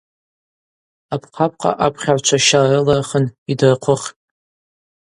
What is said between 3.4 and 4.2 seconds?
йдырхъвыхтӏ.